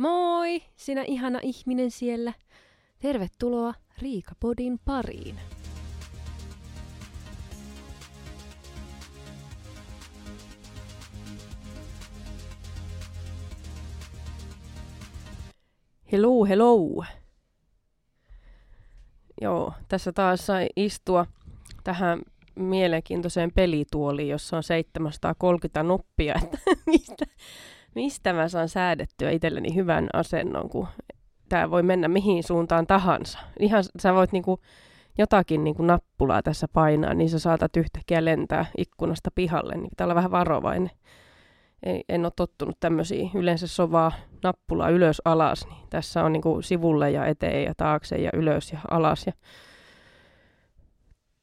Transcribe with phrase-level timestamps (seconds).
[0.00, 2.32] Moi, sinä ihana ihminen siellä.
[2.98, 5.40] Tervetuloa Riikapodin pariin.
[16.12, 17.04] Hello, hello.
[19.40, 21.26] Joo, tässä taas sai istua
[21.84, 22.22] tähän
[22.54, 27.26] mielenkiintoiseen pelituoliin, jossa on 730 noppia, että mistä,
[27.94, 30.88] mistä mä saan säädettyä itselleni hyvän asennon, kun
[31.48, 33.38] tämä voi mennä mihin suuntaan tahansa.
[33.60, 34.60] Ihan sä voit niinku
[35.18, 40.14] jotakin niinku nappulaa tässä painaa, niin sä saatat yhtäkkiä lentää ikkunasta pihalle, niin pitää olla
[40.14, 40.90] vähän varovainen.
[41.82, 43.30] Ei, en ole tottunut tämmöisiä.
[43.34, 44.12] Yleensä sovaa
[44.42, 48.78] nappulaa ylös alas, niin tässä on niinku sivulle ja eteen ja taakse ja ylös ja
[48.90, 49.26] alas.
[49.26, 49.32] Ja...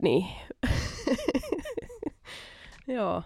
[0.02, 0.26] Niin.
[2.96, 3.24] Joo,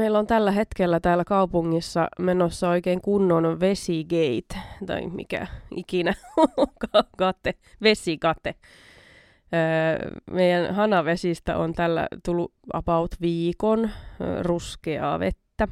[0.00, 4.54] Meillä on tällä hetkellä täällä kaupungissa menossa oikein kunnon vesigate,
[4.86, 6.14] tai mikä ikinä
[7.18, 8.54] kate, vesikate.
[9.54, 13.90] Öö, meidän hanavesistä on tällä tullut about viikon
[14.42, 15.68] ruskeaa vettä.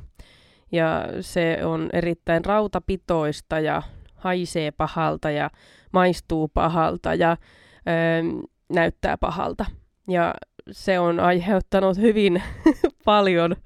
[0.72, 3.82] Ja se on erittäin rautapitoista ja
[4.14, 5.50] haisee pahalta ja
[5.92, 7.36] maistuu pahalta ja
[7.88, 9.66] öö, näyttää pahalta.
[10.08, 10.34] Ja
[10.70, 12.42] se on aiheuttanut hyvin
[13.04, 13.56] paljon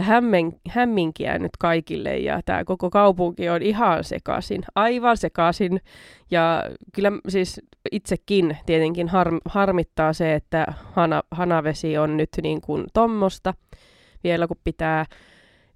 [0.00, 5.80] hämmen, hämminkiä nyt kaikille ja tämä koko kaupunki on ihan sekaisin, aivan sekaisin.
[6.30, 6.62] Ja
[6.94, 7.60] kyllä siis
[7.92, 13.54] itsekin tietenkin har, harmittaa se, että hana, hanavesi on nyt niin kuin tommosta.
[14.24, 15.04] Vielä kun pitää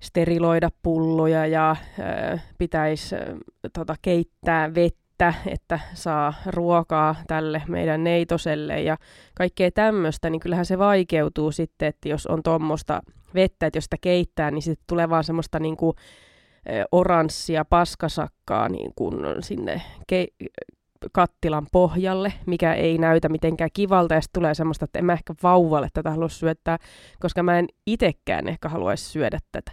[0.00, 3.16] steriloida pulloja ja äh, pitäisi
[3.72, 8.96] tota, keittää vettä, että saa ruokaa tälle meidän neitoselle ja
[9.34, 13.00] kaikkea tämmöistä, niin kyllähän se vaikeutuu sitten, että jos on tuommoista
[13.34, 15.96] vettä, että jos sitä keittää, niin sitten tulee vaan semmoista niin kuin,
[16.92, 20.48] oranssia paskasakkaa niin kuin sinne ke-
[21.12, 25.88] kattilan pohjalle, mikä ei näytä mitenkään kivalta, ja tulee semmoista, että en mä ehkä vauvalle
[25.92, 26.78] tätä halua syöttää,
[27.20, 29.72] koska mä en itekään ehkä haluaisi syödä tätä.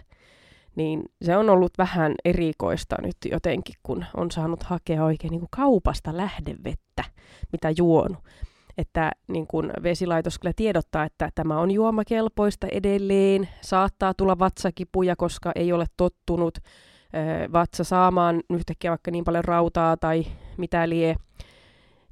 [0.76, 5.50] Niin se on ollut vähän erikoista nyt jotenkin, kun on saanut hakea oikein niin kuin
[5.50, 7.04] kaupasta lähdevettä,
[7.52, 8.18] mitä juonut
[8.78, 13.48] että niin kun vesilaitos kyllä tiedottaa, että tämä on juomakelpoista edelleen.
[13.60, 16.58] Saattaa tulla vatsakipuja, koska ei ole tottunut
[17.52, 21.16] vatsa saamaan yhtäkkiä vaikka niin paljon rautaa tai mitä lie.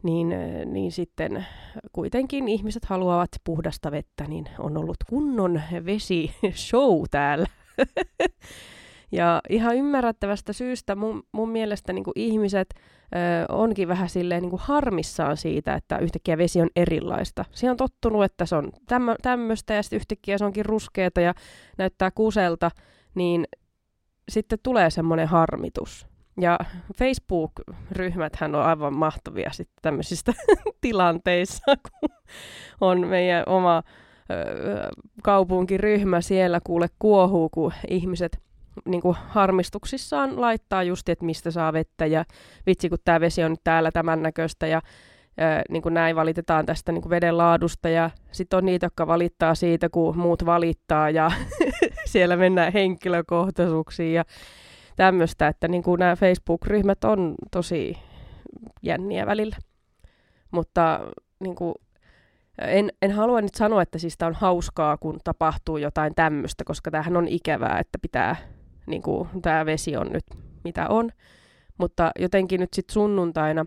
[0.03, 0.35] Niin,
[0.65, 1.47] niin sitten
[1.93, 7.47] kuitenkin ihmiset haluavat puhdasta vettä, niin on ollut kunnon vesi-show täällä.
[9.13, 12.75] Ja ihan ymmärrettävästä syystä mun, mun mielestä niin ihmiset
[13.15, 13.19] ö,
[13.49, 17.45] onkin vähän silleen niin kuin harmissaan siitä, että yhtäkkiä vesi on erilaista.
[17.53, 18.73] Se on tottunut, että se on
[19.23, 21.35] tämmöistä ja sitten yhtäkkiä se onkin ruskeata ja
[21.79, 22.71] näyttää kuselta,
[23.15, 23.47] niin
[24.29, 26.07] sitten tulee semmoinen harmitus.
[26.41, 26.59] Ja
[26.99, 30.33] Facebook-ryhmäthän on aivan mahtavia sitten tämmöisistä
[30.81, 32.11] tilanteissa, kun
[32.81, 33.83] on meidän oma
[34.31, 34.89] ö,
[35.23, 38.46] kaupunkiryhmä siellä kuule kuohuu, kun ihmiset
[38.85, 42.25] niin kuin harmistuksissaan laittaa just, että mistä saa vettä ja
[42.67, 44.83] vitsi, kun tämä vesi on nyt täällä tämän näköistä ja
[45.39, 49.07] ää, niin kuin näin valitetaan tästä niin kuin veden laadusta ja sitten on niitä, jotka
[49.07, 51.31] valittaa siitä, kun muut valittaa ja
[52.13, 54.25] siellä mennään henkilökohtaisuuksiin ja
[54.97, 57.99] tämmöistä, että niin kuin nämä Facebook-ryhmät on tosi
[58.83, 59.57] jänniä välillä.
[60.51, 61.01] Mutta
[61.41, 61.75] niin kuin,
[62.59, 67.17] en, en halua nyt sanoa, että siis on hauskaa, kun tapahtuu jotain tämmöistä, koska tämähän
[67.17, 68.37] on ikävää, että pitää
[68.87, 70.25] niin kuin tämä vesi on nyt
[70.65, 71.11] mitä on.
[71.79, 73.65] Mutta jotenkin nyt sitten sunnuntaina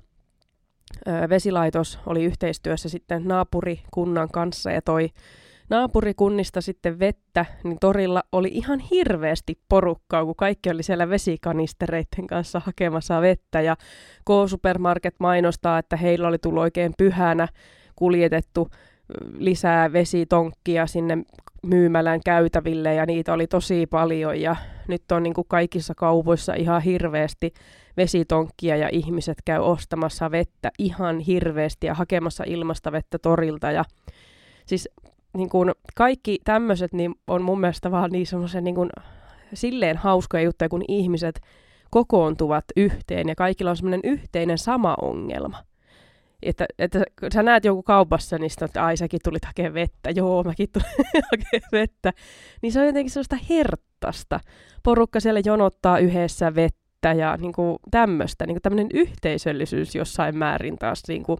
[1.08, 5.10] ö, vesilaitos oli yhteistyössä sitten naapurikunnan kanssa ja toi
[5.70, 12.62] naapurikunnista sitten vettä, niin torilla oli ihan hirveästi porukkaa, kun kaikki oli siellä vesikanistereiden kanssa
[12.66, 13.62] hakemassa vettä.
[13.62, 13.76] Ja
[14.26, 17.48] K-Supermarket mainostaa, että heillä oli tullut oikein pyhänä
[17.96, 18.70] kuljetettu
[19.38, 21.18] lisää vesitonkkia sinne
[21.64, 24.56] myymälän käytäville ja niitä oli tosi paljon ja
[24.88, 27.54] nyt on niin kuin kaikissa kaupoissa ihan hirveästi
[27.98, 33.84] vesitonkkia ja ihmiset käy ostamassa vettä ihan hirveästi ja hakemassa ilmasta vettä torilta ja
[34.66, 34.90] siis
[35.38, 38.90] niin kuin kaikki tämmöiset niin on mun mielestä vaan niin semmoisen niin kuin
[39.54, 41.42] silleen hauskoja juttuja, kun ihmiset
[41.90, 45.69] kokoontuvat yhteen ja kaikilla on semmoinen yhteinen sama ongelma.
[46.44, 47.04] Että, että
[47.34, 50.88] sä näet joku kaupassa, niin sitten että ai säkin tulit hakemaan vettä, joo mäkin tulin
[51.32, 52.14] hakemaan vettä.
[52.62, 54.40] Niin se on jotenkin sellaista herttasta.
[54.84, 60.78] Porukka siellä jonottaa yhdessä vettä ja niin kuin tämmöistä, niin kuin tämmöinen yhteisöllisyys jossain määrin
[60.78, 61.38] taas, niin kuin,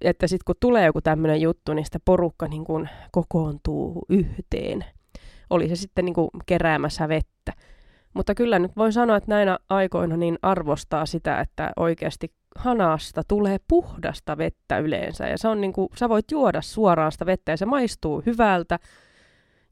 [0.00, 4.84] että sitten kun tulee joku tämmöinen juttu, niin sitä porukka niin kuin kokoontuu yhteen.
[5.50, 7.52] Oli se sitten niin kuin keräämässä vettä.
[8.14, 13.56] Mutta kyllä nyt voin sanoa, että näinä aikoina niin arvostaa sitä, että oikeasti hanasta tulee
[13.68, 15.28] puhdasta vettä yleensä.
[15.28, 18.78] Ja se on niin kuin, sä voit juoda suoraan sitä vettä ja se maistuu hyvältä.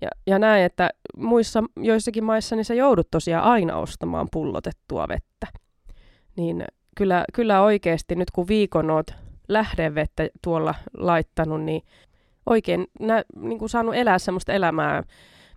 [0.00, 5.46] Ja, ja näin, että muissa joissakin maissa niin sä joudut tosiaan aina ostamaan pullotettua vettä.
[6.36, 6.64] Niin
[6.96, 9.10] kyllä, kyllä oikeasti nyt kun viikon oot
[9.48, 11.82] lähdevettä tuolla laittanut, niin
[12.46, 15.02] oikein nä, niin kuin saanut elää semmoista elämää,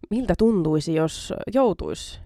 [0.10, 2.20] miltä tuntuisi, jos joutuisi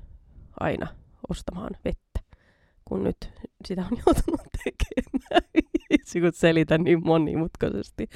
[0.60, 0.88] aina
[1.30, 2.38] ostamaan vettä,
[2.86, 3.18] kun nyt
[3.66, 5.42] sitä on joutunut tekemään.
[5.90, 8.08] Itse kun selitän niin monimutkaisesti.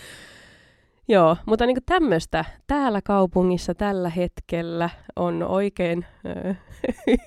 [1.07, 6.05] Joo, mutta niin tämmöistä täällä kaupungissa tällä hetkellä on oikein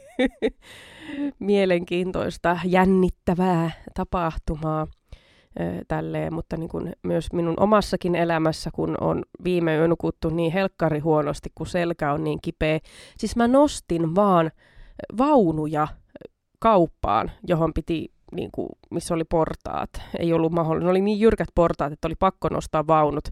[1.38, 4.86] mielenkiintoista, jännittävää tapahtumaa
[5.88, 10.98] tälleen, mutta niin kuin myös minun omassakin elämässä, kun on viime yön nukuttu niin helkkari
[10.98, 12.78] huonosti, kun selkä on niin kipeä.
[13.18, 14.50] Siis mä nostin vaan
[15.18, 15.88] vaunuja
[16.58, 19.90] kauppaan, johon piti, niin kuin, missä oli portaat.
[20.18, 20.84] Ei ollut mahdollista.
[20.84, 23.28] Ne oli niin jyrkät portaat, että oli pakko nostaa vaunut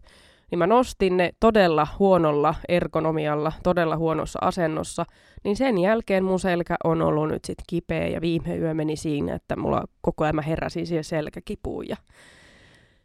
[0.53, 5.05] niin mä nostin ne todella huonolla ergonomialla, todella huonossa asennossa,
[5.43, 9.35] niin sen jälkeen mun selkä on ollut nyt sitten kipeä ja viime yö meni siinä,
[9.35, 11.95] että mulla koko ajan heräsin siihen selkäkipuun ja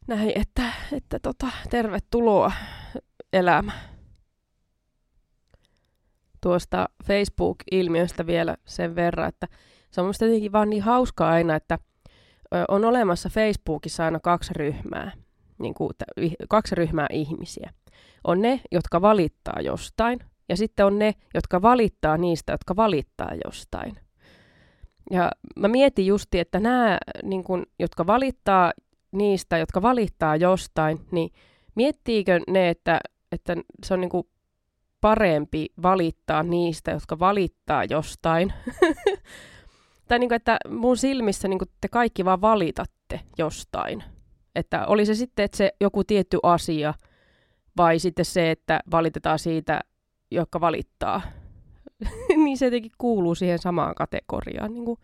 [0.06, 2.52] näin, että, että tota, tervetuloa
[3.32, 3.72] elämä.
[6.40, 9.46] Tuosta Facebook-ilmiöstä vielä sen verran, että
[9.90, 11.78] se on musta jotenkin vaan niin hauskaa aina, että
[12.68, 15.12] on olemassa Facebookissa aina kaksi ryhmää
[15.58, 15.90] niin kuin,
[16.48, 17.70] kaksi ryhmää ihmisiä.
[18.24, 20.18] On ne, jotka valittaa jostain,
[20.48, 23.98] ja sitten on ne, jotka valittaa niistä, jotka valittaa jostain.
[25.10, 28.72] Ja mä mietin justi, että nämä, niin kun, jotka valittaa
[29.12, 31.30] niistä, jotka valittaa jostain, niin
[31.74, 33.00] miettiikö ne, että,
[33.32, 34.26] että se on niin kuin
[35.00, 38.52] parempi valittaa niistä, jotka valittaa jostain?
[40.08, 44.04] tai niin kuin, että mun silmissä niin kuin te kaikki vaan valitatte jostain.
[44.54, 46.94] Että oli se sitten, että se joku tietty asia,
[47.76, 49.80] vai sitten se, että valitetaan siitä,
[50.30, 51.20] joka valittaa.
[52.44, 54.98] niin se jotenkin kuuluu siihen samaan kategoriaan niin kuin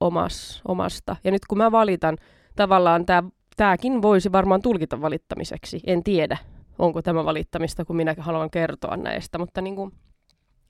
[0.00, 1.16] omas, omasta.
[1.24, 2.16] Ja nyt kun mä valitan,
[2.56, 3.22] tavallaan tämä
[3.56, 5.80] tämäkin voisi varmaan tulkita valittamiseksi.
[5.86, 6.36] En tiedä,
[6.78, 9.92] onko tämä valittamista, kun minä haluan kertoa näistä, mutta niin, kuin,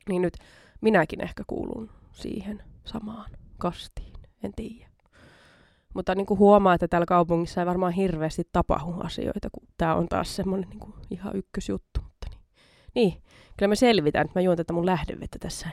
[0.08, 0.34] niin nyt
[0.80, 4.12] minäkin ehkä kuulun siihen samaan kastiin.
[4.42, 4.88] En tiedä.
[5.94, 10.08] Mutta niin kuin huomaa, että täällä kaupungissa ei varmaan hirveästi tapahdu asioita, kun tämä on
[10.08, 12.00] taas semmoinen niin kuin ihan ykkösjuttu.
[12.02, 12.40] Mutta niin.
[12.94, 13.22] niin,
[13.56, 15.68] kyllä me selvitään, että mä juon tätä mun lähdevettä tässä.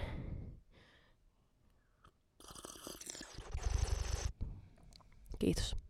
[5.40, 5.85] Kiitos.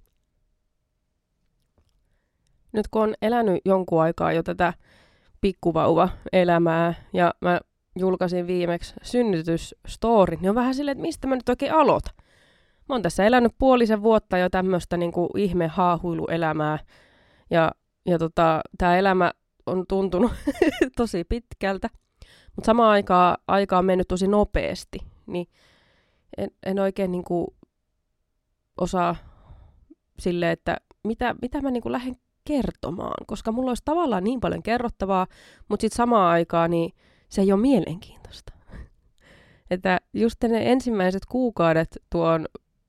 [2.75, 4.73] Nyt kun on elänyt jonkun aikaa jo tätä
[5.41, 7.59] pikkuvauva-elämää ja mä
[7.99, 12.13] julkaisin viimeksi synnytysstorin, niin on vähän silleen, että mistä mä nyt oikein aloitan
[12.89, 16.79] mä oon tässä elänyt puolisen vuotta jo tämmöistä niin ihme haahuiluelämää.
[17.49, 17.71] Ja,
[18.05, 19.31] ja tota, tämä elämä
[19.65, 20.31] on tuntunut
[20.97, 21.89] tosi pitkältä.
[22.55, 24.99] Mutta samaan aikaan aika on mennyt tosi nopeasti.
[25.27, 25.47] Niin
[26.37, 27.47] en, en oikein niin kuin
[28.77, 29.15] osaa
[30.19, 33.25] sille, että mitä, mitä mä niin kuin lähden kertomaan.
[33.27, 35.27] Koska mulla olisi tavallaan niin paljon kerrottavaa,
[35.69, 36.93] mutta sitten samaan aikaan niin
[37.29, 38.53] se ei ole mielenkiintoista.
[39.71, 42.45] että just ne ensimmäiset kuukaudet tuon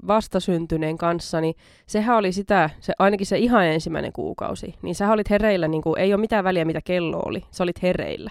[0.07, 1.55] vastasyntyneen kanssa, niin
[1.87, 5.99] sehän oli sitä, se, ainakin se ihan ensimmäinen kuukausi, niin sä olit hereillä, niin kuin,
[5.99, 8.31] ei ole mitään väliä mitä kello oli, sä olit hereillä.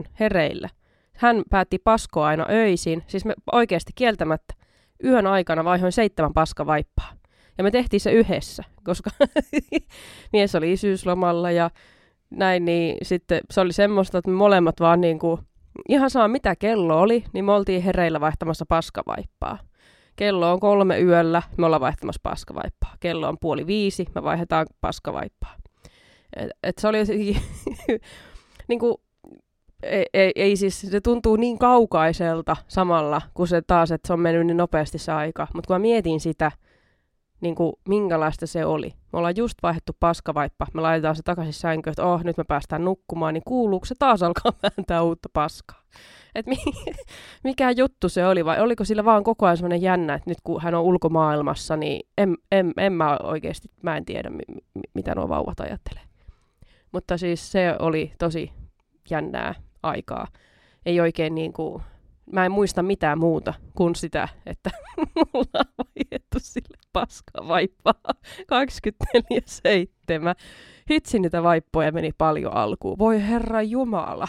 [0.00, 0.68] 24-7 hereillä.
[1.16, 4.54] Hän päätti paskoa aina öisin, siis me oikeasti kieltämättä
[5.04, 7.12] yön aikana vaihoin seitsemän paskavaippaa.
[7.58, 9.10] Ja me tehtiin se yhdessä, koska
[10.32, 11.70] mies oli isyyslomalla ja
[12.30, 15.40] näin, niin sitten se oli semmoista, että me molemmat vaan niin kuin,
[15.88, 19.58] ihan sama mitä kello oli, niin me oltiin hereillä vaihtamassa paskavaippaa.
[20.16, 22.94] Kello on kolme yöllä, me ollaan vaihtamassa paskavaippaa.
[23.00, 25.56] Kello on puoli viisi, me vaihdetaan paskavaippaa.
[26.36, 26.98] Et, et se oli
[28.68, 28.94] niin kuin,
[29.82, 34.20] ei, ei, ei siis, se tuntuu niin kaukaiselta samalla, kun se taas, että se on
[34.20, 35.46] mennyt niin nopeasti se aika.
[35.54, 36.52] Mutta kun mä mietin sitä,
[37.40, 38.94] niin kuin, minkälaista se oli.
[39.12, 42.84] Me ollaan just vaihdettu paskavaippa, me laitetaan se takaisin sänkyyn, että oh, nyt me päästään
[42.84, 45.80] nukkumaan, niin kuuluuko se taas alkaa vääntää uutta paskaa?
[46.36, 46.50] että
[47.44, 50.62] mikä juttu se oli, vai oliko sillä vaan koko ajan sellainen jännä, että nyt kun
[50.62, 54.42] hän on ulkomaailmassa, niin en, en, en mä oikeasti, mä en tiedä, mi,
[54.94, 56.02] mitä nuo vauvat ajattelee.
[56.92, 58.52] Mutta siis se oli tosi
[59.10, 60.26] jännää aikaa.
[60.86, 61.82] Ei oikein niin kuin,
[62.32, 64.70] mä en muista mitään muuta kuin sitä, että
[65.16, 68.14] mulla on vaihdettu sille paska vaippaa 24-7.
[70.90, 72.98] Hitsi niitä vaippoja meni paljon alkuun.
[72.98, 74.28] Voi herra Jumala,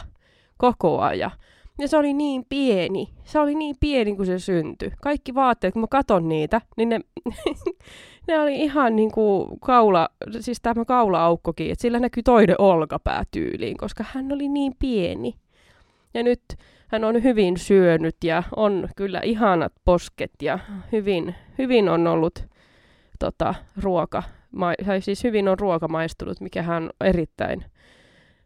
[0.58, 1.32] koko ajan.
[1.80, 3.10] Ja se oli niin pieni.
[3.24, 4.92] Se oli niin pieni, kun se syntyi.
[5.02, 7.00] Kaikki vaatteet, kun mä katon niitä, niin ne,
[8.28, 13.78] ne oli ihan niin kuin kaula, siis tämä kaula-aukkokin, että sillä näkyy toinen olkapää tyyliin,
[13.78, 15.34] koska hän oli niin pieni.
[16.14, 16.42] Ja nyt
[16.88, 20.60] hän on hyvin syönyt ja on kyllä ihanat posket ja
[20.92, 22.46] hyvin, hyvin on ollut
[23.20, 27.66] tota, ruoka, ma- tai siis hyvin on ruoka maistunut, mikä hän on erittäin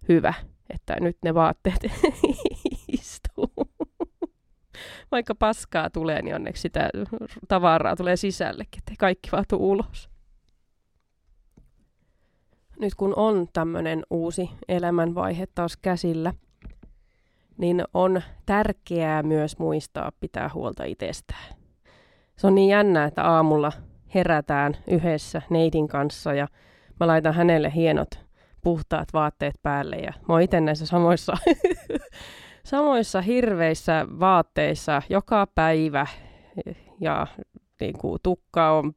[0.10, 0.34] hyvä,
[0.70, 1.80] että nyt ne vaatteet
[3.00, 3.52] istuu.
[5.12, 6.90] Vaikka paskaa tulee, niin onneksi sitä
[7.48, 10.10] tavaraa tulee sisällekin, että kaikki vaan ulos.
[12.80, 16.34] Nyt kun on tämmöinen uusi elämänvaihe taas käsillä,
[17.62, 21.56] niin on tärkeää myös muistaa pitää huolta itsestään.
[22.38, 23.72] Se on niin jännä, että aamulla
[24.16, 26.48] herätään yhdessä neidin kanssa ja
[27.00, 28.10] mä laitan hänelle hienot
[28.64, 31.34] puhtaat vaatteet päälle ja mä oon itse näissä samoissa,
[32.64, 36.08] samoissa hirveissä vaatteissa joka päivä
[37.00, 37.28] ja
[37.82, 38.94] niin kuin, tukka on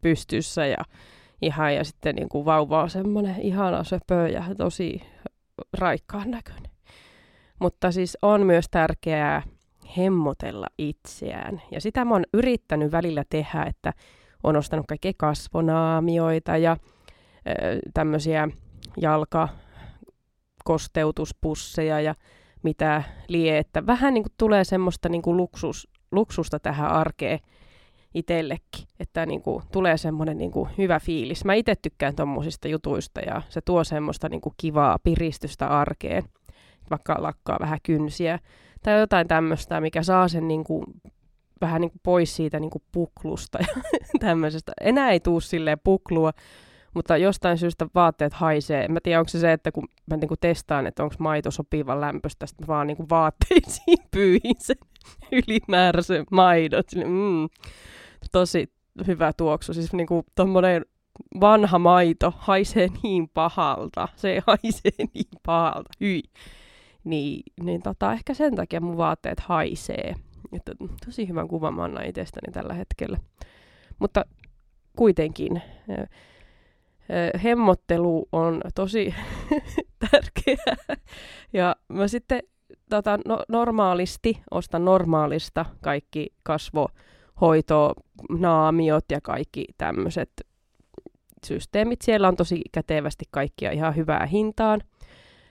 [0.00, 0.84] pystyssä ja
[1.42, 5.02] ihan ja sitten niin kuin, vauva on semmoinen ihana söpö ja tosi
[5.78, 6.65] raikkaan näköinen.
[7.58, 9.42] Mutta siis on myös tärkeää
[9.96, 11.62] hemmotella itseään.
[11.70, 13.92] Ja sitä mä oon yrittänyt välillä tehdä, että
[14.42, 16.76] on ostanut kaikkea kasvonaamioita ja
[17.94, 18.48] tämmöisiä
[19.00, 22.14] jalkakosteutuspusseja ja
[22.62, 27.38] mitä lie, että vähän niin kuin tulee semmoista niin kuin luksus, luksusta tähän arkeen
[28.14, 31.44] itsellekin, että niin kuin tulee semmoinen niin kuin hyvä fiilis.
[31.44, 36.22] Mä itse tykkään tuommoisista jutuista ja se tuo semmoista niin kuin kivaa piristystä arkeen
[36.90, 38.38] vaikka lakkaa vähän kynsiä
[38.82, 40.84] tai jotain tämmöistä, mikä saa sen niin kuin,
[41.60, 43.82] vähän niin kuin pois siitä niin kuin puklusta ja
[44.20, 44.72] tämmöisestä.
[44.80, 46.32] Enää ei tuu silleen puklua,
[46.94, 48.84] mutta jostain syystä vaatteet haisee.
[48.84, 51.50] En mä tiedä, onko se se, että kun mä niin kuin testaan, että onko maito
[51.50, 54.76] sopivan lämpöstä, sitten mä vaan niin kuin vaatteisiin pyyhin sen
[55.32, 56.26] ylimääräisen.
[56.88, 57.48] Sille, mm,
[58.32, 58.72] tosi
[59.06, 59.74] hyvä tuoksu.
[59.74, 60.84] Siis niin kuin tommonen
[61.40, 64.08] vanha maito haisee niin pahalta.
[64.16, 65.90] Se haisee niin pahalta.
[66.00, 66.22] Hyi
[67.06, 70.14] niin, niin tota, ehkä sen takia mun vaatteet haisee.
[70.52, 70.72] Että
[71.06, 73.18] tosi hyvän kuvan mä annan itsestäni tällä hetkellä.
[73.98, 74.24] Mutta
[74.96, 75.62] kuitenkin
[77.44, 79.14] hemmottelu on tosi
[80.10, 80.96] tärkeää.
[81.52, 82.40] Ja mä sitten
[82.90, 87.92] tota, no, normaalisti ostan normaalista kaikki kasvohoito,
[88.38, 90.30] naamiot ja kaikki tämmöiset
[91.46, 92.02] systeemit.
[92.02, 94.80] Siellä on tosi kätevästi kaikkia ihan hyvää hintaan.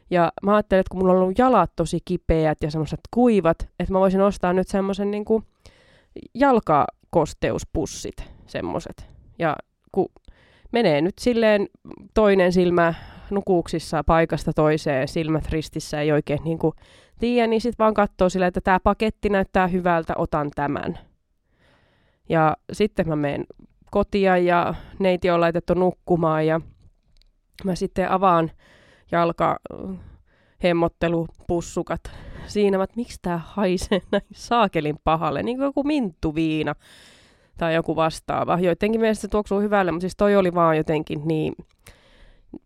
[0.09, 3.93] Ja mä ajattelin, että kun mulla on ollut jalat tosi kipeät ja semmoiset kuivat, että
[3.93, 5.25] mä voisin ostaa nyt semmoisen niin
[6.33, 9.07] jalkakosteuspussit, semmoiset.
[9.39, 9.55] Ja
[9.91, 10.07] kun
[10.71, 11.67] menee nyt silleen
[12.13, 12.93] toinen silmä
[13.29, 16.73] nukuuksissa paikasta toiseen, silmät ristissä ei oikein niin kuin
[17.19, 20.99] tiedä, niin sitten vaan katsoo silleen, että tämä paketti näyttää hyvältä, otan tämän.
[22.29, 23.45] Ja sitten mä menen
[23.91, 26.61] kotia ja neiti on laitettu nukkumaan ja
[27.63, 28.51] mä sitten avaan
[29.15, 29.59] jalka
[30.63, 32.01] hemmottelupussukat
[32.47, 36.75] siinä, että miksi tämä haisee näin saakelin pahalle, niin kuin joku minttuviina
[37.57, 38.59] tai joku vastaava.
[38.59, 41.53] Joidenkin mielestä se tuoksuu hyvälle, mutta siis toi oli vaan jotenkin niin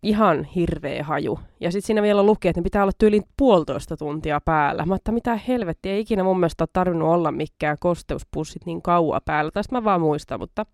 [0.02, 1.38] ihan hirveä haju.
[1.60, 4.86] Ja sitten siinä vielä luki, että ne pitää olla tyyliin puolitoista tuntia päällä.
[4.86, 9.20] Mä että mitä helvettiä, ei ikinä mun mielestä ole tarvinnut olla mikään kosteuspussit niin kauan
[9.24, 9.50] päällä.
[9.50, 10.66] Tästä mä vaan muistan, mutta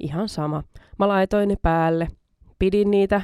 [0.00, 0.62] ihan sama.
[0.98, 2.08] Mä laitoin ne päälle,
[2.58, 3.20] pidin niitä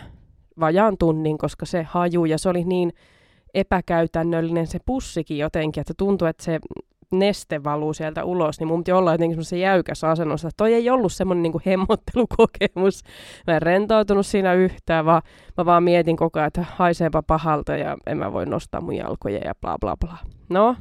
[0.62, 2.92] vajaan tunnin, koska se haju ja se oli niin
[3.54, 6.60] epäkäytännöllinen se pussikin jotenkin, että tuntui, että se
[7.12, 10.48] neste valuu sieltä ulos, niin mun piti olla jotenkin semmoisen jäykässä asennossa.
[10.56, 13.02] Toi ei ollut semmoinen niin hemmottelukokemus.
[13.46, 15.22] Mä en rentoutunut siinä yhtään, vaan
[15.56, 19.38] mä vaan mietin koko ajan, että haiseepa pahalta ja en mä voi nostaa mun jalkoja
[19.44, 20.18] ja bla bla bla.
[20.48, 20.76] No,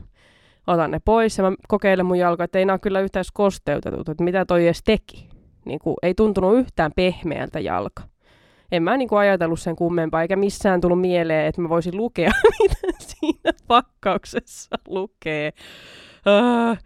[0.68, 4.24] otan ne pois ja mä kokeilen mun jalkoja, että ei nää kyllä yhtään kosteutetut, että
[4.24, 5.30] mitä toi edes teki.
[5.66, 8.11] Niin ei tuntunut yhtään pehmeältä jalka
[8.72, 12.98] en mä niinku ajatellut sen kummempaa, eikä missään tullut mieleen, että mä voisin lukea, mitä
[13.00, 15.54] siinä pakkauksessa lukee.
[16.26, 16.78] Uh,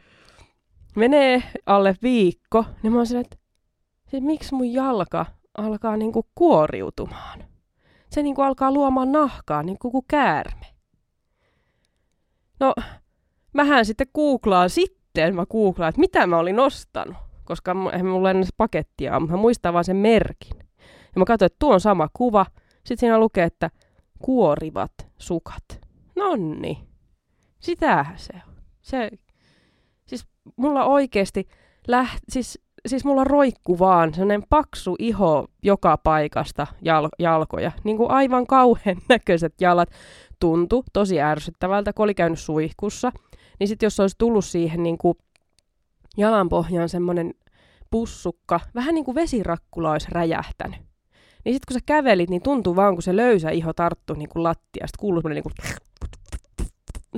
[0.96, 3.38] menee alle viikko, niin mä oon sille, että,
[4.14, 5.26] että miksi mun jalka
[5.58, 7.44] alkaa niinku kuoriutumaan.
[8.10, 10.66] Se niinku alkaa luomaan nahkaa, niin kuin käärme.
[12.60, 12.74] No,
[13.54, 18.48] mähän sitten googlaan sitten, mä googlaan, että mitä mä olin ostanut, koska eihän mulla ennen
[18.58, 20.55] pakettia, mutta mä muistan vaan sen merkin.
[21.16, 22.46] Ja mä katsoin, että tuo on sama kuva.
[22.74, 23.70] Sitten siinä lukee, että
[24.20, 25.64] kuorivat sukat.
[26.16, 26.88] Nonni.
[27.60, 28.54] Sitähän se on.
[28.82, 29.10] Se,
[30.06, 31.48] siis mulla oikeasti
[31.88, 37.72] läht, siis siis mulla roikku vaan sellainen paksu iho joka paikasta jal, jalkoja.
[37.84, 39.90] Niin kuin aivan kauhean näköiset jalat.
[40.40, 43.12] Tuntu tosi ärsyttävältä, kun oli käynyt suihkussa.
[43.60, 45.18] Niin sitten jos olisi tullut siihen niin kuin
[46.18, 47.34] jalanpohjaan semmoinen
[47.92, 50.80] pussukka, vähän niin kuin vesirakkula olisi räjähtänyt.
[51.46, 54.44] Niin sitten kun sä kävelit, niin tuntuu vaan, kun se löysä iho tarttui niin kuin
[54.44, 54.98] lattiasta.
[55.00, 55.54] Kuuluu semmoinen niin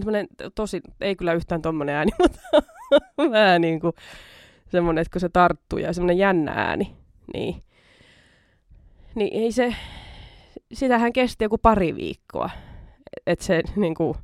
[0.03, 2.39] kuin tosi, ei kyllä yhtään tommonen ääni, mutta
[3.31, 3.93] vähän niin kuin
[4.67, 6.95] semmoinen, että kun se tarttuu ja semmoinen jännä ääni,
[7.33, 7.63] niin,
[9.15, 9.75] niin ei se,
[10.73, 12.49] sitähän kesti joku pari viikkoa,
[13.27, 14.17] että se niin kuin,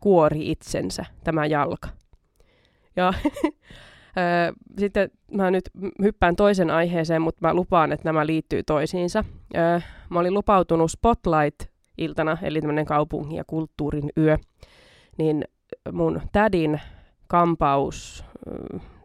[0.00, 1.88] kuori itsensä, tämä jalka.
[2.96, 3.12] Ja
[4.78, 5.70] sitten mä nyt
[6.02, 9.24] hyppään toisen aiheeseen, mutta mä lupaan, että nämä liittyy toisiinsa.
[10.10, 14.38] mä olin lupautunut Spotlight-iltana, eli tämmöinen kaupungin ja kulttuurin yö,
[15.18, 15.44] niin
[15.92, 16.80] mun tädin
[17.28, 18.24] kampaus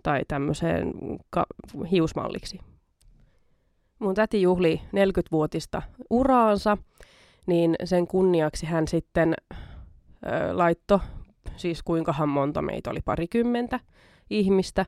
[0.04, 0.94] tai tämmöiseen
[1.30, 1.46] ka-
[1.92, 2.60] hiusmalliksi.
[4.00, 6.78] Mun täti juhli 40-vuotista uraansa,
[7.46, 9.36] niin sen kunniaksi hän sitten
[10.52, 11.02] laitto,
[11.56, 13.80] siis kuinkahan monta meitä oli, parikymmentä
[14.29, 14.86] ihmistä,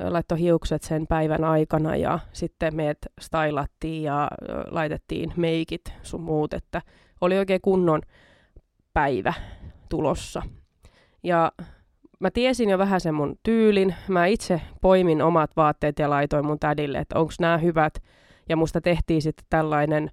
[0.00, 4.30] laittoi hiukset sen päivän aikana ja sitten meidät stylattiin ja
[4.70, 6.82] laitettiin meikit sun muut, että
[7.20, 8.02] oli oikein kunnon
[8.92, 9.34] päivä
[9.88, 10.42] tulossa.
[11.22, 11.52] Ja
[12.20, 13.94] mä tiesin jo vähän sen mun tyylin.
[14.08, 18.02] Mä itse poimin omat vaatteet ja laitoin mun tädille, että onko nämä hyvät.
[18.48, 20.10] Ja musta tehtiin sitten tällainen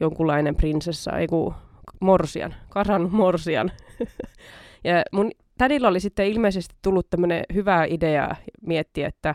[0.00, 1.54] jonkunlainen prinsessa, ei kun
[2.00, 3.72] morsian, karan morsian.
[4.84, 9.34] ja mun tädillä oli sitten ilmeisesti tullut tämmöinen hyvä idea miettiä, että,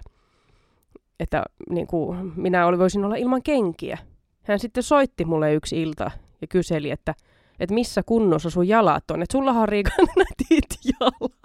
[1.19, 3.97] että niin kuin minä voisin olla ilman kenkiä.
[4.43, 6.11] Hän sitten soitti mulle yksi ilta
[6.41, 7.15] ja kyseli, että,
[7.59, 9.21] että missä kunnossa sun jalat on.
[9.21, 11.41] Että sullahan on Riikan nätit jalat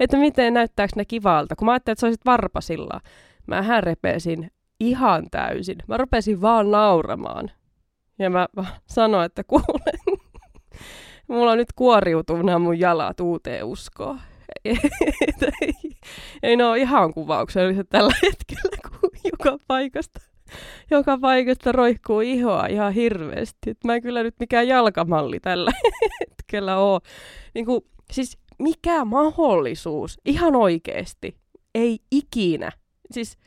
[0.00, 1.56] että miten näyttääkö ne kivalta.
[1.56, 3.00] Kun mä ajattelin, että sä olisit varpasilla,
[3.46, 4.50] mä repesin
[4.80, 5.78] ihan täysin.
[5.88, 7.50] Mä rupesin vaan nauramaan.
[8.18, 8.46] Ja mä
[8.86, 9.93] sanoin, että kuule,
[11.28, 14.20] mulla on nyt kuoriutunut nämä mun jalat uuteen uskoon.
[14.64, 15.74] ei,
[16.42, 20.20] ei ne ole ihan kuvauksellisia tällä hetkellä, kun joka paikasta,
[20.90, 23.70] joka paikasta roikkuu ihoa ihan hirveästi.
[23.70, 25.72] Et mä en kyllä nyt mikään jalkamalli tällä
[26.20, 27.00] hetkellä ole.
[27.54, 27.80] Niin kuin,
[28.12, 31.36] siis mikä mahdollisuus, ihan oikeesti,
[31.74, 32.70] ei ikinä.
[33.10, 33.38] Siis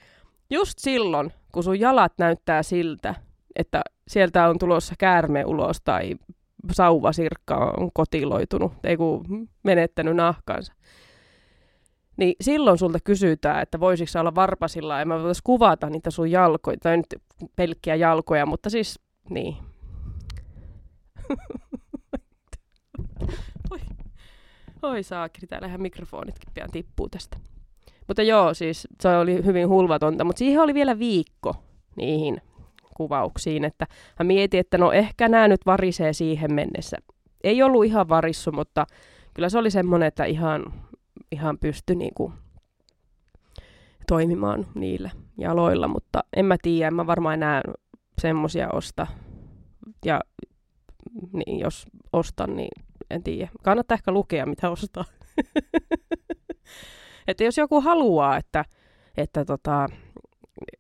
[0.50, 3.16] just silloin, kun sun jalat näyttää siltä,
[3.56, 6.16] että sieltä on tulossa käärme ulos tai
[6.74, 10.74] sauvasirkka on kotiloitunut, ei kun menettänyt nahkansa.
[12.18, 16.78] Niin silloin sulta kysytään, että voisiko olla varpasilla ja mä voitaisiin kuvata niitä sun jalkoja,
[16.78, 17.16] tai nyt
[17.56, 19.00] pelkkiä jalkoja, mutta siis
[19.30, 19.58] niin.
[24.82, 27.38] Oi saakri, täällähän mikrofonitkin pian tippuu tästä.
[28.08, 31.56] Mutta joo, siis se oli hyvin hulvatonta, mutta siihen oli vielä viikko
[31.96, 32.42] niihin
[32.98, 36.98] kuvauksiin, että hän mieti, että no ehkä nämä nyt varisee siihen mennessä.
[37.44, 38.86] Ei ollut ihan varissu, mutta
[39.34, 40.74] kyllä se oli semmoinen, että ihan,
[41.32, 42.34] ihan pystyi niinku
[44.08, 47.62] toimimaan niillä jaloilla, mutta en mä tiedä, en mä varmaan enää
[48.22, 49.08] semmosia osta.
[50.06, 50.22] Ja
[51.34, 53.50] niin, jos ostan, niin en tiedä.
[53.64, 55.06] Kannattaa ehkä lukea, mitä ostaa.
[57.28, 58.66] että jos joku haluaa, että,
[59.18, 59.90] että tota,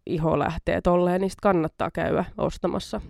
[0.09, 3.01] iho lähtee tolleen, niin kannattaa käydä ostamassa.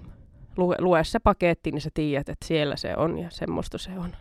[0.58, 4.16] Lue, lue se paketti, niin sä tiedät, että siellä se on ja semmoista se on.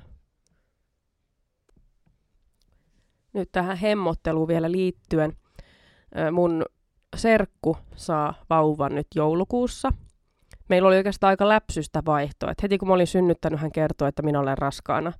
[3.33, 5.33] Nyt tähän hemmotteluun vielä liittyen.
[6.33, 6.65] Mun
[7.17, 9.93] serkku saa vauvan nyt joulukuussa–
[10.69, 12.51] meillä oli oikeastaan aika läpsystä vaihtoa.
[12.51, 15.13] Et heti kun mä olin synnyttänyt, hän kertoi, että minä olen raskaana.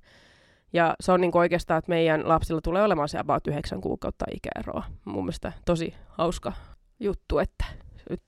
[0.73, 4.83] Ja se on niin oikeastaan, että meidän lapsilla tulee olemaan se about yhdeksän kuukautta ikäeroa.
[5.05, 6.53] Mun mielestä tosi hauska
[6.99, 7.65] juttu, että
[8.09, 8.21] nyt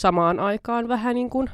[0.00, 1.50] samaan aikaan vähän niin kuin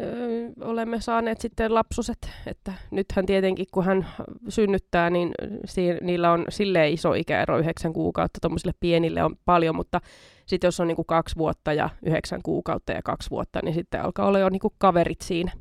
[0.00, 4.06] öö, olemme saaneet sitten lapsuset, että nythän tietenkin kun hän
[4.48, 5.30] synnyttää, niin
[5.64, 10.00] si- niillä on silleen iso ikäero, yhdeksän kuukautta, tuommoisille pienille on paljon, mutta
[10.46, 14.02] sitten jos on niin kuin kaksi vuotta ja yhdeksän kuukautta ja kaksi vuotta, niin sitten
[14.02, 15.52] alkaa olla jo niin kuin kaverit siinä.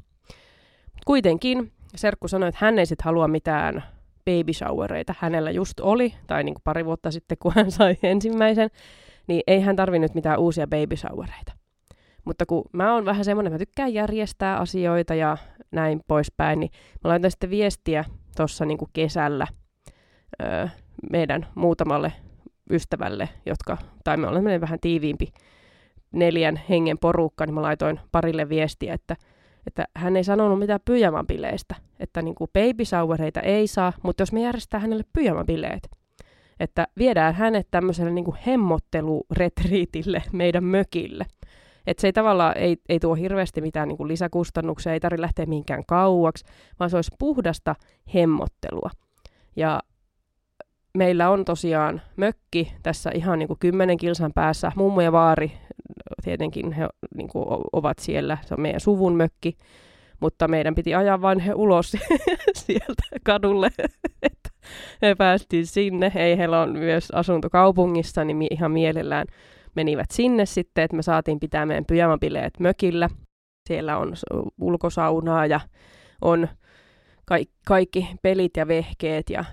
[1.06, 3.84] Kuitenkin Serkku sanoi, että hän ei sitten halua mitään
[4.26, 5.16] baby showereita.
[5.20, 8.70] Hänellä just oli, tai niin kuin pari vuotta sitten, kun hän sai ensimmäisen,
[9.30, 11.52] niin ei hän tarvinnut mitään uusia baby showereita.
[12.26, 15.38] Mutta kun mä oon vähän semmoinen, että mä tykkään järjestää asioita ja
[15.72, 16.72] näin poispäin, niin
[17.04, 18.06] mä laitan sitten viestiä
[18.38, 19.48] tuossa niin kesällä
[20.44, 20.68] öö,
[21.12, 22.14] meidän muutamalle
[22.70, 25.28] ystävälle, jotka, tai me olemme vähän tiiviimpi
[26.12, 29.16] neljän hengen porukka, niin mä laitoin parille viestiä, että,
[29.68, 32.84] että hän ei sanonut mitään pyjamabileistä, että niin kuin baby
[33.44, 35.99] ei saa, mutta jos me järjestää hänelle pyjamabileet,
[36.60, 41.26] että viedään hänet tämmöiselle niin hemmotteluretriitille meidän mökille.
[41.88, 45.84] Että se ei tavallaan ei, ei tuo hirveästi mitään niin lisäkustannuksia, ei tarvitse lähteä mihinkään
[45.88, 46.46] kauaksi,
[46.80, 47.76] vaan se olisi puhdasta
[48.14, 48.90] hemmottelua.
[49.56, 49.80] Ja
[50.98, 54.72] meillä on tosiaan mökki tässä ihan niin kuin kymmenen kilsan päässä.
[54.76, 55.52] Mummo ja vaari
[56.24, 59.58] tietenkin he niin kuin ovat siellä, se on meidän suvun mökki,
[60.20, 61.92] mutta meidän piti ajaa vain he ulos
[62.66, 63.70] sieltä kadulle,
[65.02, 66.12] me päästiin sinne.
[66.16, 69.28] Ei heillä on myös asunto kaupungissa, niin ihan mielellään
[69.76, 73.10] menivät sinne sitten, että me saatiin pitää meidän pyjamabileet mökillä.
[73.68, 74.14] Siellä on
[74.62, 75.60] ulkosaunaa ja
[76.22, 76.48] on
[77.26, 79.46] kaikki, kaikki pelit ja vehkeet ja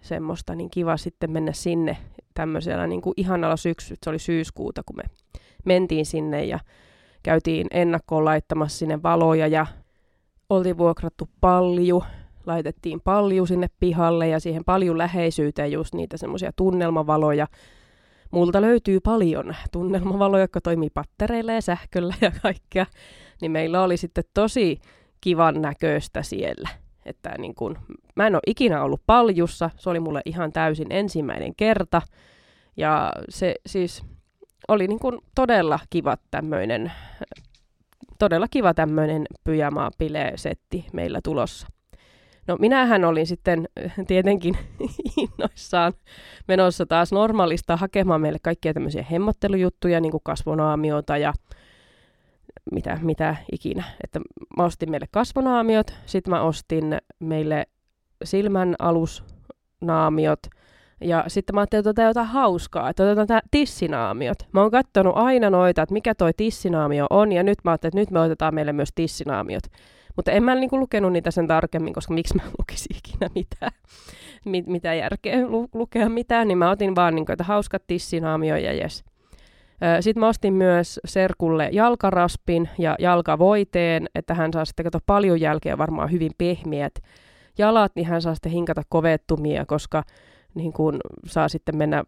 [0.00, 1.96] semmoista, niin kiva sitten mennä sinne
[2.34, 3.98] tämmöisellä niin kuin ihanalla syksyllä.
[4.04, 5.02] Se oli syyskuuta, kun me
[5.64, 6.58] mentiin sinne ja
[7.22, 9.66] käytiin ennakkoon laittamassa sinne valoja ja
[10.50, 12.02] oltiin vuokrattu palju,
[12.46, 17.46] laitettiin palju sinne pihalle ja siihen paljon läheisyyteen just niitä semmoisia tunnelmavaloja.
[18.30, 22.86] Multa löytyy paljon tunnelmavaloja, jotka toimii pattereilla ja sähköllä ja kaikkea.
[23.40, 24.80] Niin meillä oli sitten tosi
[25.20, 26.68] kivan näköistä siellä.
[27.06, 27.78] Että niin kun,
[28.16, 32.02] mä en ole ikinä ollut paljussa, se oli mulle ihan täysin ensimmäinen kerta.
[32.76, 34.02] Ja se siis
[34.68, 36.92] oli niin kun todella kiva tämmöinen
[38.18, 39.90] todella kiva tämmöinen pyjama
[40.36, 41.66] setti meillä tulossa.
[42.46, 43.68] No minähän olin sitten
[44.06, 44.58] tietenkin
[45.22, 45.92] innoissaan
[46.48, 51.32] menossa taas normaalista hakemaan meille kaikkia tämmöisiä hemmottelujuttuja, niin kuin kasvonaamiota ja
[52.72, 53.84] mitä, mitä ikinä.
[54.04, 54.20] Että
[54.56, 57.66] mä ostin meille kasvonaamiot, sitten mä ostin meille
[58.24, 60.40] silmän alusnaamiot,
[61.00, 64.38] ja sitten mä ajattelin, että jotain hauskaa, että otetaan tämä tissinaamiot.
[64.52, 68.00] Mä oon katsonut aina noita, että mikä toi tissinaamio on, ja nyt mä ajattelin, että
[68.00, 69.62] nyt me otetaan meille myös tissinaamiot.
[70.16, 73.72] Mutta en mä niinku lukenut niitä sen tarkemmin, koska miksi mä lukisin ikinä mitään,
[74.44, 78.72] mit, mitä järkeä lu- lukea mitään, niin mä otin vaan niinku, että hauskat tissinaamio ja
[78.72, 79.04] jes.
[80.00, 85.78] Sitten mä ostin myös Serkulle jalkaraspin ja jalkavoiteen, että hän saa sitten kato paljon jälkeä
[85.78, 86.94] varmaan hyvin pehmiät
[87.58, 90.02] jalat, niin hän saa sitten hinkata kovettumia, koska
[90.54, 90.96] niin kuin
[91.26, 92.04] saa sitten mennä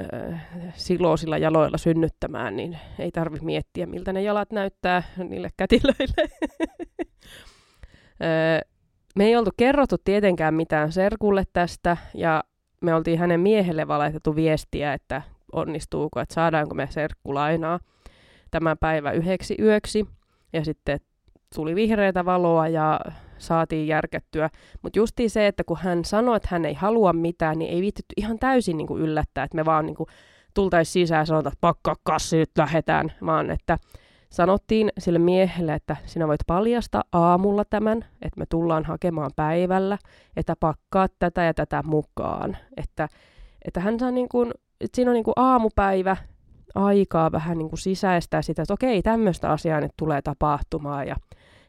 [0.00, 6.28] äh, siloosilla jaloilla synnyttämään, niin ei tarvitse miettiä, miltä ne jalat näyttää niille kätilöille.
[9.16, 12.44] me ei oltu kerrottu tietenkään mitään Serkulle tästä, ja
[12.80, 15.22] me oltiin hänen miehelle valaitettu viestiä, että
[15.52, 17.80] onnistuuko, että saadaanko me serkkulainaa
[18.50, 20.06] tämän päivä yhdeksi yöksi.
[20.52, 20.98] Ja sitten
[21.54, 23.00] tuli vihreätä valoa ja
[23.38, 24.50] saatiin järkettyä.
[24.82, 28.12] Mutta justiin se, että kun hän sanoi, että hän ei halua mitään, niin ei viitetty
[28.16, 30.06] ihan täysin niin kuin yllättää, että me vaan niin kuin
[30.54, 33.78] tultaisiin sisään ja sanotaan, että pakkaa kassi, nyt lähdetään, vaan että
[34.34, 39.98] sanottiin sille miehelle, että sinä voit paljasta aamulla tämän, että me tullaan hakemaan päivällä,
[40.36, 42.56] että pakkaa tätä ja tätä mukaan.
[42.76, 43.08] Että,
[43.64, 46.16] että hän saa niin kuin, että siinä on niin kuin aamupäivä,
[46.74, 51.16] aikaa vähän niin kuin sisäistää sitä, että okei, tämmöistä asiaa nyt tulee tapahtumaan ja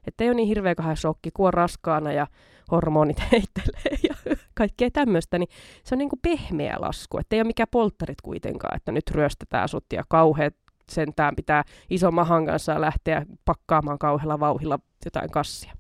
[0.08, 2.28] että ei ole niin hirveä kahden shokki, kun on raskaana ja
[2.72, 5.50] hormonit heittelee ja kaikkea tämmöistä, niin
[5.84, 9.70] se on niin kuin pehmeä lasku, että ei ole mikään polttarit kuitenkaan, että nyt ryöstetään
[9.70, 10.54] sut ja kauheat
[10.92, 15.74] sentään pitää iso mahan kanssa lähteä pakkaamaan kauhealla vauhilla jotain kassia.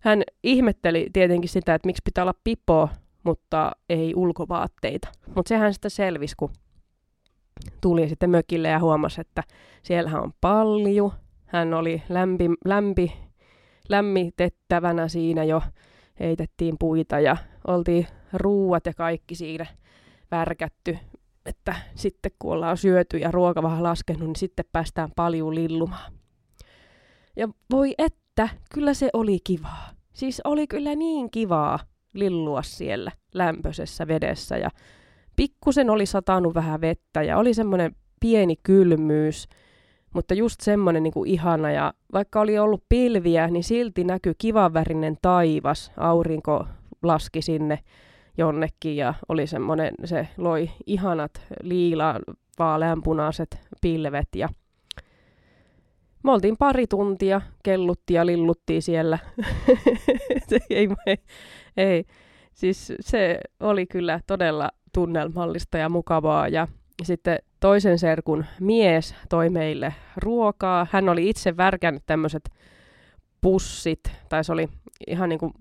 [0.00, 2.88] Hän ihmetteli tietenkin sitä, että miksi pitää olla pipo,
[3.22, 5.08] mutta ei ulkovaatteita.
[5.36, 6.50] Mutta sehän sitä selvisi, kun
[7.80, 9.42] tuli sitten mökille ja huomasi, että
[9.82, 11.12] siellä on paljon
[11.52, 13.12] hän oli lämpi, lämpi,
[13.88, 15.62] lämmitettävänä siinä jo.
[16.20, 19.66] Heitettiin puita ja oltiin ruuat ja kaikki siinä
[20.30, 20.98] värkätty.
[21.46, 26.12] Että sitten kun ollaan syöty ja ruoka vähän laskenut, niin sitten päästään paljon lillumaan.
[27.36, 29.90] Ja voi että, kyllä se oli kivaa.
[30.12, 31.78] Siis oli kyllä niin kivaa
[32.12, 34.70] lillua siellä lämpöisessä vedessä ja
[35.36, 39.48] pikkusen oli satanut vähän vettä ja oli semmoinen pieni kylmyys–
[40.14, 45.92] mutta just semmoinen niin ihana ja vaikka oli ollut pilviä, niin silti näkyi kivanvärinen taivas,
[45.96, 46.66] aurinko
[47.02, 47.78] laski sinne
[48.38, 52.20] jonnekin ja oli semmoinen, se loi ihanat liila
[52.58, 54.48] vaaleanpunaiset pilvet ja
[56.22, 59.18] me oltiin pari tuntia, kelluttiin ja lilluttiin siellä.
[60.70, 61.16] ei, ei,
[61.76, 62.04] ei,
[62.52, 66.68] siis se oli kyllä todella tunnelmallista ja mukavaa ja
[67.02, 70.86] sitten toisen serkun mies toi meille ruokaa.
[70.90, 72.50] Hän oli itse värkännyt tämmöiset
[73.40, 74.68] pussit, tai se oli
[75.06, 75.52] ihan niin kuin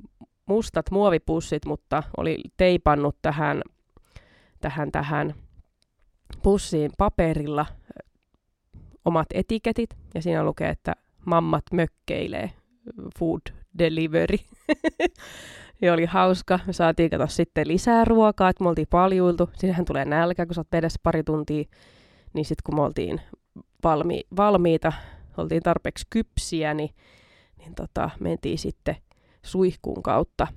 [0.45, 3.61] mustat muovipussit, mutta oli teipannut tähän,
[4.61, 5.33] tähän, tähän
[6.43, 7.65] pussiin paperilla
[9.05, 10.93] omat etiketit, ja siinä lukee, että
[11.25, 12.51] mammat mökkeilee,
[13.19, 13.41] food
[13.79, 14.37] delivery.
[15.81, 16.59] ja oli hauska.
[16.67, 19.49] Me saatiin kato sitten lisää ruokaa, että me oltiin paljuiltu.
[19.53, 21.63] Siinähän tulee nälkä, kun sä oot vedessä pari tuntia.
[22.33, 23.21] Niin sitten kun me oltiin
[23.83, 24.93] valmi- valmiita,
[25.37, 26.89] oltiin tarpeeksi kypsiä, niin,
[27.57, 28.95] niin tota, mentiin sitten
[29.43, 30.47] suihkuun kautta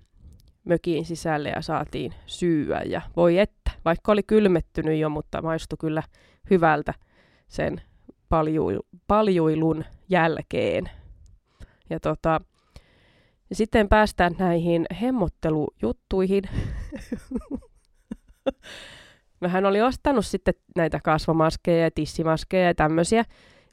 [0.65, 2.83] mökiin sisälle ja saatiin syyä.
[2.87, 6.03] Ja voi että, vaikka oli kylmettynyt jo, mutta maistui kyllä
[6.51, 6.95] hyvältä
[7.49, 7.81] sen
[8.29, 10.91] paljuil, paljuilun jälkeen.
[11.91, 12.41] Ja tota,
[13.53, 16.43] sitten päästään näihin hemmottelujuttuihin.
[19.41, 23.25] Mähän oli ostanut sitten näitä kasvomaskeja ja tissimaskeja ja tämmöisiä.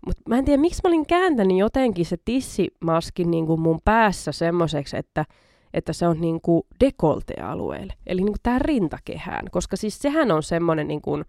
[0.05, 4.31] Mutta mä en tiedä, miksi mä olin kääntänyt jotenkin se tissimaskin niin kuin mun päässä
[4.31, 5.25] semmoiseksi, että,
[5.73, 7.93] että se on niin kuin dekoltealueelle.
[8.07, 9.45] Eli niin kuin tähän rintakehään.
[9.51, 11.25] Koska siis sehän on semmoinen niin kuin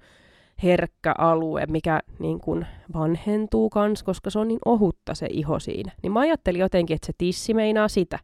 [0.63, 5.93] herkkä alue, mikä niin kuin vanhentuu kans, koska se on niin ohutta se iho siinä.
[6.03, 8.19] Niin mä ajattelin jotenkin, että se tissi meinaa sitä.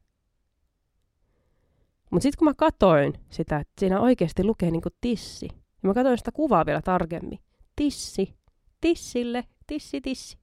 [2.10, 5.48] Mutta sitten kun mä katoin sitä, että siinä oikeasti lukee niinku tissi,
[5.82, 7.38] ja mä katsoin sitä kuvaa vielä tarkemmin.
[7.76, 8.34] Tissi,
[8.80, 10.37] tissille, tissi, tissi.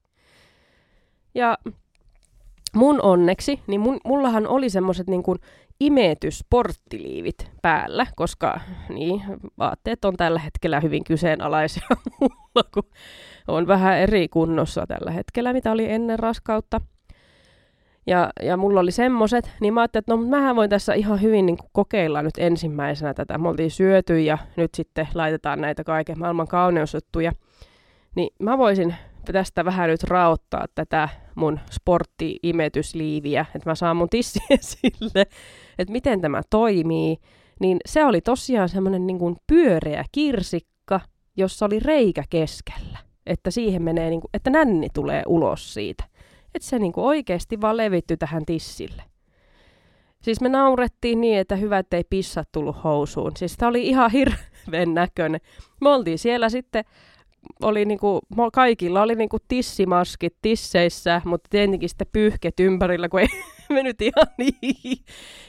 [1.36, 1.58] Ja
[2.74, 5.38] mun onneksi, niin mun, mullahan oli semmoset niin kuin
[5.80, 9.22] imetysporttiliivit päällä, koska niin,
[9.58, 11.86] vaatteet on tällä hetkellä hyvin kyseenalaisia
[12.20, 12.82] mulla, kun
[13.48, 16.80] on vähän eri kunnossa tällä hetkellä, mitä oli ennen raskautta.
[18.06, 21.46] Ja, ja mulla oli semmoset, niin mä ajattelin, että no mähän voin tässä ihan hyvin
[21.46, 23.38] niin kokeilla nyt ensimmäisenä tätä.
[23.38, 27.32] Me oltiin syöty ja nyt sitten laitetaan näitä kaiken maailman kauneusjuttuja.
[28.14, 28.94] Niin mä voisin
[29.32, 35.26] tästä vähän nyt raottaa tätä mun sportti-imetysliiviä, että mä saan mun tissiä sille,
[35.78, 37.16] että miten tämä toimii.
[37.60, 41.00] Niin se oli tosiaan semmoinen niin kuin pyöreä kirsikka,
[41.36, 42.98] jossa oli reikä keskellä.
[43.26, 46.04] Että siihen menee, niin kuin, että nänni tulee ulos siitä
[46.56, 49.02] että se niinku oikeasti vaan levitty tähän tissille.
[50.22, 53.36] Siis me naurettiin niin, että hyvä, ettei pissat tullut housuun.
[53.36, 55.40] Siis tämä oli ihan hirveän näköinen.
[55.80, 56.84] Me oltiin siellä sitten,
[57.62, 58.20] oli niinku,
[58.52, 63.28] kaikilla oli niinku tissimaskit tisseissä, mutta tietenkin sitten pyyhket ympärillä, kun ei
[63.74, 64.98] me nyt ihan niin,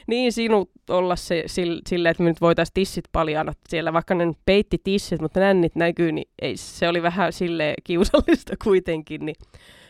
[0.06, 4.78] niin sinut olla se, sille, että me nyt voitaisiin tissit paljana siellä, vaikka ne peitti
[4.84, 9.36] tissit, mutta nännit näkyy, niin ei, se oli vähän sille kiusallista kuitenkin, niin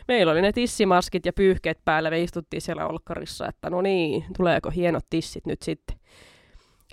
[0.07, 4.69] meillä oli ne tissimaskit ja pyyhkeet päällä, me istuttiin siellä olkkarissa, että no niin, tuleeko
[4.69, 5.97] hienot tissit nyt sitten.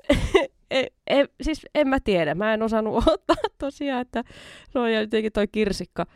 [0.70, 4.24] e, e, siis en mä tiedä, mä en osannut ottaa tosiaan, että
[4.74, 6.06] no ja jotenkin toi kirsikka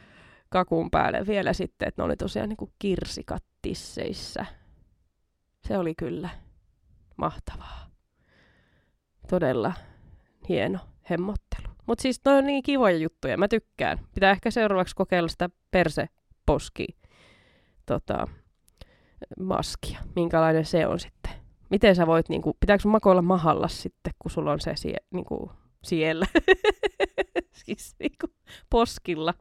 [0.49, 4.47] kakun päälle vielä sitten, että ne oli tosiaan niin kuin kirsikat tisseissä.
[5.69, 6.29] Se oli kyllä
[7.17, 7.91] mahtavaa.
[9.31, 9.73] Todella
[10.49, 10.79] hieno
[11.11, 11.69] hemmottelu.
[11.87, 13.99] Mutta siis toi on niin kivoja juttuja, mä tykkään.
[14.15, 16.09] Pitää ehkä seuraavaksi kokeilla sitä perse
[16.47, 16.87] poski
[17.87, 18.27] tota,
[19.41, 20.01] maskia.
[20.17, 21.33] Minkälainen se on sitten?
[21.71, 24.97] Miten sä voit, niin kuin, pitääkö sun makoilla mahalla sitten, kun sulla on se sie,
[25.11, 25.51] niin kuin,
[25.83, 26.27] siellä?
[27.65, 28.33] siis niin kuin,
[28.71, 29.35] poskilla.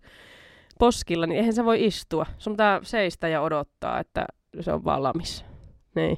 [0.80, 2.26] Poskilla, niin eihän sä voi istua.
[2.38, 4.26] Sun pitää seistä ja odottaa, että
[4.62, 5.46] se on valmis.
[5.96, 6.18] Niin,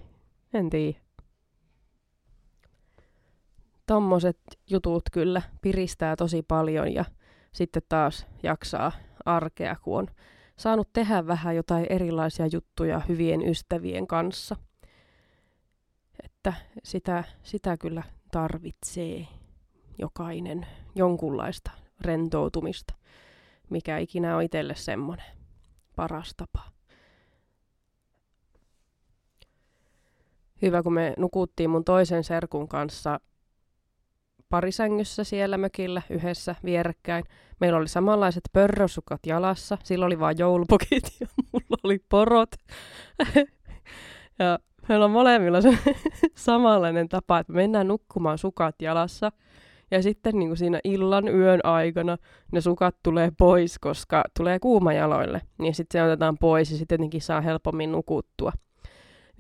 [0.53, 0.97] en tiedä.
[3.87, 7.05] Tommoset jutut kyllä piristää tosi paljon ja
[7.53, 8.91] sitten taas jaksaa
[9.25, 10.07] arkea, kun on
[10.57, 14.55] saanut tehdä vähän jotain erilaisia juttuja hyvien ystävien kanssa.
[16.41, 19.27] Että sitä, sitä kyllä tarvitsee
[19.97, 22.93] jokainen jonkunlaista rentoutumista,
[23.69, 25.25] mikä ikinä on itselle semmoinen
[25.95, 26.59] paras tapa.
[30.61, 33.19] Hyvä, kun me nukuttiin mun toisen serkun kanssa
[34.49, 37.23] parisängyssä siellä mökillä yhdessä vierekkäin.
[37.59, 39.77] Meillä oli samanlaiset pörrösukat jalassa.
[39.83, 42.51] Sillä oli vain joulupokit ja mulla oli porot.
[44.39, 45.77] ja meillä on molemmilla se
[46.35, 49.31] samanlainen tapa, että me mennään nukkumaan sukat jalassa.
[49.91, 52.17] Ja sitten niin kuin siinä illan yön aikana
[52.51, 55.41] ne sukat tulee pois, koska tulee kuuma jaloille.
[55.57, 58.51] Niin sitten se otetaan pois ja sitten jotenkin saa helpommin nukuttua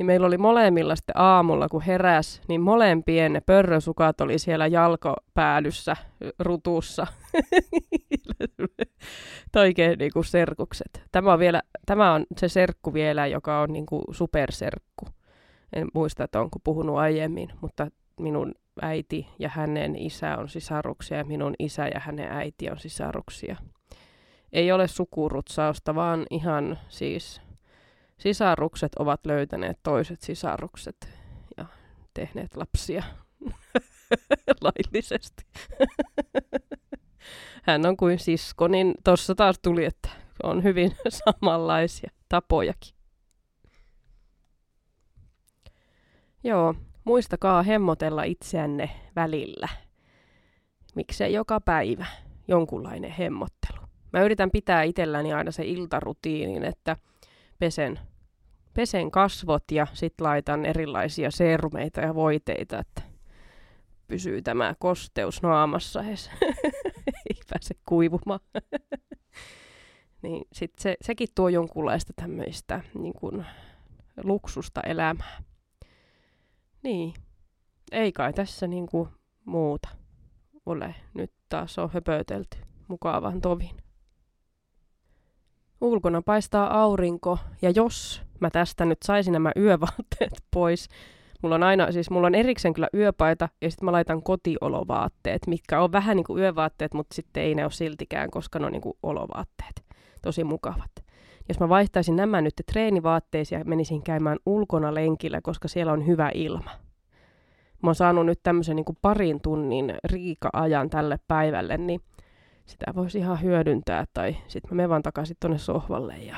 [0.01, 5.95] niin meillä oli molemmilla sitten aamulla, kun heräs, niin molempien ne pörrösukat oli siellä jalkopäädyssä
[6.39, 7.07] rutussa.
[9.51, 11.03] Toikeen niin kuin serkukset.
[11.11, 15.05] Tämä on, vielä, tämä on se serkku vielä, joka on niin kuin superserkku.
[15.73, 17.87] En muista, että onko puhunut aiemmin, mutta
[18.19, 23.55] minun äiti ja hänen isä on sisaruksia ja minun isä ja hänen äiti on sisaruksia.
[24.53, 27.41] Ei ole sukurutsausta, vaan ihan siis
[28.17, 31.09] sisarukset ovat löytäneet toiset sisarukset
[31.57, 31.65] ja
[32.13, 33.03] tehneet lapsia
[34.61, 35.43] laillisesti.
[37.63, 40.09] Hän on kuin sisko, niin tuossa taas tuli, että
[40.43, 43.00] on hyvin samanlaisia tapojakin.
[46.43, 49.67] Joo, Muistakaa hemmotella itseänne välillä.
[50.95, 52.05] Miksei joka päivä
[52.47, 53.79] jonkunlainen hemmottelu.
[54.13, 56.97] Mä yritän pitää itselläni aina se iltarutiinin, että
[57.59, 57.99] pesen,
[58.73, 63.01] pesen kasvot ja sit laitan erilaisia serumeita ja voiteita, että
[64.07, 66.29] pysyy tämä kosteus naamassa edes.
[67.29, 68.39] Ei pääse kuivumaan.
[70.23, 73.45] niin sit se, sekin tuo jonkunlaista tämmöistä niin kuin,
[74.23, 75.50] luksusta elämää.
[76.83, 77.13] Niin,
[77.91, 79.09] ei kai tässä niin kuin,
[79.45, 79.89] muuta
[80.65, 80.95] ole.
[81.13, 83.77] Nyt taas on höpötelty mukavan tovin.
[85.81, 90.87] Ulkona paistaa aurinko, ja jos mä tästä nyt saisin nämä yövaatteet pois,
[91.41, 95.81] mulla on aina, siis mulla on erikseen kyllä yöpaita, ja sitten mä laitan kotiolovaatteet, mitkä
[95.81, 98.81] on vähän niin kuin yövaatteet, mutta sitten ei ne ole siltikään, koska ne on niin
[98.81, 99.85] kuin olovaatteet.
[100.21, 100.91] Tosi mukavat.
[101.49, 106.31] Jos mä vaihtaisin nämä nyt treenivaatteisiin ja menisin käymään ulkona lenkillä, koska siellä on hyvä
[106.33, 106.71] ilma.
[107.83, 112.01] Mä oon saanut nyt tämmöisen niin parin tunnin riika-ajan tälle päivälle, niin
[112.65, 114.05] sitä voisi ihan hyödyntää.
[114.13, 116.35] Tai sitten mä menen vaan takaisin tuonne sohvalle ja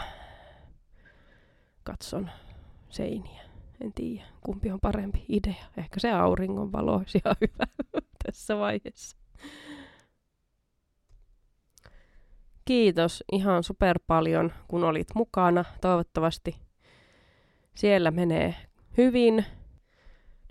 [1.84, 2.30] katson
[2.90, 3.44] seiniä.
[3.82, 5.66] En tiedä, kumpi on parempi idea.
[5.78, 7.68] Ehkä se auringonvalo olisi ihan hyvä
[8.26, 9.18] tässä vaiheessa.
[12.66, 15.66] Kiitos ihan super paljon, kun olit mukana.
[15.82, 16.56] Toivottavasti
[17.76, 18.56] siellä menee
[18.98, 19.46] hyvin.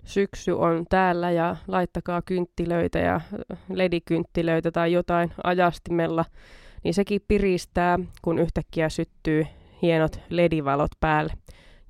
[0.05, 3.21] Syksy on täällä ja laittakaa kynttilöitä ja
[3.69, 6.25] ledikynttilöitä tai jotain ajastimella,
[6.83, 9.47] niin sekin piristää, kun yhtäkkiä syttyy
[9.81, 11.33] hienot ledivalot päälle.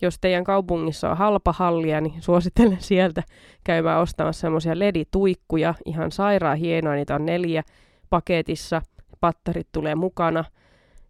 [0.01, 3.23] Jos teidän kaupungissa on halpa hallia, niin suosittelen sieltä
[3.63, 5.73] käymään ostamassa semmoisia ledituikkuja.
[5.85, 7.63] Ihan sairaan hienoa, niitä on neljä
[8.09, 8.81] paketissa–
[9.23, 10.43] pattarit tulee mukana.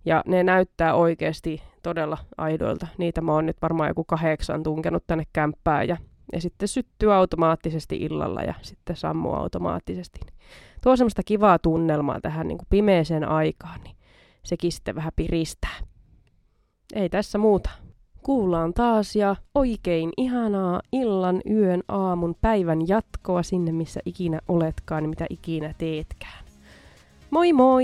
[0.05, 2.87] Ja ne näyttää oikeasti todella aidoilta.
[2.97, 5.97] Niitä mä oon nyt varmaan joku kahdeksan tunkenut tänne kämppään ja,
[6.33, 10.19] ja sitten syttyy automaattisesti illalla ja sitten sammuu automaattisesti.
[10.81, 13.95] Tuo semmoista kivaa tunnelmaa tähän niin kuin pimeeseen aikaan, niin
[14.43, 15.77] sekin sitten vähän piristää.
[16.95, 17.69] Ei tässä muuta.
[18.23, 25.09] Kuullaan taas ja oikein ihanaa illan, yön, aamun, päivän jatkoa sinne, missä ikinä oletkaan ja
[25.09, 26.42] mitä ikinä teetkään.
[27.33, 27.81] Moi moi!